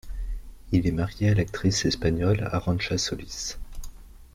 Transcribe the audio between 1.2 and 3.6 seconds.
à l'actrice espagnole Arancha Solis.